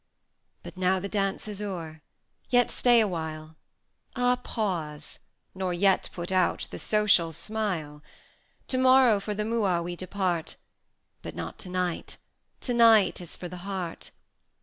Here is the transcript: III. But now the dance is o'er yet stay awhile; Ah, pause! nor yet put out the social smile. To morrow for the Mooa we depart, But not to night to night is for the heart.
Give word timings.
III. 0.01 0.59
But 0.63 0.77
now 0.77 0.99
the 0.99 1.07
dance 1.07 1.47
is 1.47 1.61
o'er 1.61 2.01
yet 2.49 2.71
stay 2.71 3.01
awhile; 3.01 3.55
Ah, 4.15 4.35
pause! 4.35 5.19
nor 5.53 5.75
yet 5.75 6.09
put 6.11 6.31
out 6.31 6.67
the 6.71 6.79
social 6.79 7.31
smile. 7.31 8.01
To 8.69 8.79
morrow 8.79 9.19
for 9.19 9.35
the 9.35 9.43
Mooa 9.45 9.83
we 9.83 9.95
depart, 9.95 10.55
But 11.21 11.35
not 11.35 11.59
to 11.59 11.69
night 11.69 12.17
to 12.61 12.73
night 12.73 13.21
is 13.21 13.35
for 13.35 13.47
the 13.47 13.57
heart. 13.57 14.09